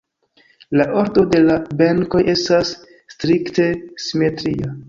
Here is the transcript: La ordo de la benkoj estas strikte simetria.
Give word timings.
La 0.79 0.87
ordo 1.01 1.25
de 1.35 1.41
la 1.49 1.59
benkoj 1.83 2.23
estas 2.35 2.75
strikte 3.17 3.69
simetria. 4.09 4.77